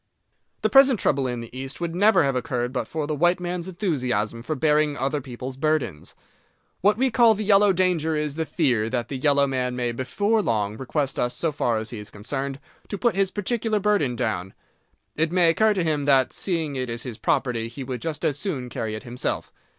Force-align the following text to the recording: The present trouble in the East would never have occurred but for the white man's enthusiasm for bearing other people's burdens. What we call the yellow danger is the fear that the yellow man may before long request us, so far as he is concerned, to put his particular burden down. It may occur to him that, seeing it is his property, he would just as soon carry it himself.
The 0.63 0.69
present 0.71 0.99
trouble 0.99 1.27
in 1.27 1.41
the 1.41 1.55
East 1.55 1.79
would 1.79 1.93
never 1.93 2.23
have 2.23 2.35
occurred 2.35 2.73
but 2.73 2.87
for 2.87 3.05
the 3.05 3.13
white 3.13 3.39
man's 3.39 3.67
enthusiasm 3.67 4.41
for 4.41 4.55
bearing 4.55 4.97
other 4.97 5.21
people's 5.21 5.57
burdens. 5.57 6.15
What 6.81 6.97
we 6.97 7.11
call 7.11 7.35
the 7.35 7.43
yellow 7.43 7.71
danger 7.71 8.15
is 8.15 8.33
the 8.33 8.47
fear 8.47 8.89
that 8.89 9.09
the 9.09 9.15
yellow 9.17 9.45
man 9.45 9.75
may 9.75 9.91
before 9.91 10.41
long 10.41 10.75
request 10.75 11.19
us, 11.19 11.35
so 11.35 11.51
far 11.51 11.77
as 11.77 11.91
he 11.91 11.99
is 11.99 12.09
concerned, 12.09 12.59
to 12.87 12.97
put 12.97 13.15
his 13.15 13.29
particular 13.29 13.79
burden 13.79 14.15
down. 14.15 14.55
It 15.15 15.31
may 15.31 15.51
occur 15.51 15.75
to 15.75 15.83
him 15.83 16.05
that, 16.05 16.33
seeing 16.33 16.75
it 16.75 16.89
is 16.89 17.03
his 17.03 17.19
property, 17.19 17.67
he 17.67 17.83
would 17.83 18.01
just 18.01 18.25
as 18.25 18.39
soon 18.39 18.69
carry 18.69 18.95
it 18.95 19.03
himself. 19.03 19.53